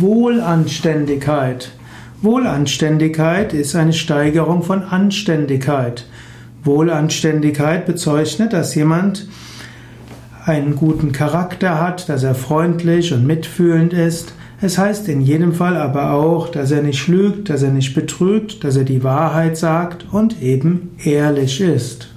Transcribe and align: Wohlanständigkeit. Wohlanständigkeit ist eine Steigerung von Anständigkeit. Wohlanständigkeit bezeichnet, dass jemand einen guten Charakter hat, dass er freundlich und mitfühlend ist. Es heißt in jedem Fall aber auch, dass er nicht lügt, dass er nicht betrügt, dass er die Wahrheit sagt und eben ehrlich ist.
Wohlanständigkeit. 0.00 1.72
Wohlanständigkeit 2.22 3.52
ist 3.52 3.76
eine 3.76 3.92
Steigerung 3.92 4.62
von 4.62 4.82
Anständigkeit. 4.82 6.06
Wohlanständigkeit 6.64 7.84
bezeichnet, 7.84 8.54
dass 8.54 8.74
jemand 8.74 9.26
einen 10.46 10.76
guten 10.76 11.12
Charakter 11.12 11.78
hat, 11.78 12.08
dass 12.08 12.22
er 12.22 12.34
freundlich 12.34 13.12
und 13.12 13.26
mitfühlend 13.26 13.92
ist. 13.92 14.32
Es 14.62 14.78
heißt 14.78 15.08
in 15.08 15.20
jedem 15.20 15.52
Fall 15.52 15.76
aber 15.76 16.12
auch, 16.12 16.48
dass 16.48 16.70
er 16.70 16.82
nicht 16.82 17.08
lügt, 17.08 17.50
dass 17.50 17.62
er 17.62 17.72
nicht 17.72 17.94
betrügt, 17.94 18.64
dass 18.64 18.76
er 18.76 18.84
die 18.84 19.04
Wahrheit 19.04 19.58
sagt 19.58 20.06
und 20.10 20.40
eben 20.40 20.96
ehrlich 21.04 21.60
ist. 21.60 22.11